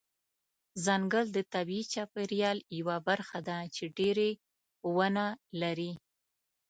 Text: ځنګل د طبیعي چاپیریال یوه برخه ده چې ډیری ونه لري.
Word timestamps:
ځنګل 0.85 1.25
د 1.33 1.37
طبیعي 1.53 1.83
چاپیریال 1.93 2.57
یوه 2.79 2.97
برخه 3.07 3.39
ده 3.47 3.57
چې 3.75 3.83
ډیری 3.97 4.31
ونه 4.95 5.25
لري. 5.61 5.91